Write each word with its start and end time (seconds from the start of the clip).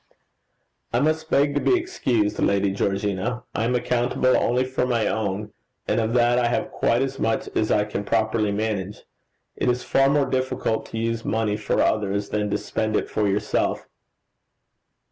'I 0.93 1.01
must 1.01 1.29
beg 1.29 1.53
to 1.53 1.61
be 1.61 1.77
excused, 1.77 2.39
Lady 2.39 2.71
Georgina. 2.71 3.43
I 3.53 3.65
am 3.65 3.75
accountable 3.75 4.35
only 4.35 4.63
for 4.65 4.87
my 4.87 5.05
own, 5.05 5.51
and 5.87 5.99
of 6.01 6.15
that 6.15 6.39
I 6.39 6.47
have 6.47 6.71
quite 6.71 7.03
as 7.03 7.19
much 7.19 7.47
as 7.55 7.69
I 7.69 7.85
can 7.85 8.03
properly 8.03 8.51
manage. 8.51 9.03
It 9.55 9.69
is 9.69 9.83
far 9.83 10.09
more 10.09 10.25
difficult 10.25 10.87
to 10.87 10.97
use 10.97 11.23
money 11.23 11.55
for 11.55 11.83
others 11.83 12.29
than 12.29 12.49
to 12.49 12.57
spend 12.57 12.95
it 12.95 13.11
for 13.11 13.27
yourself.' 13.27 13.87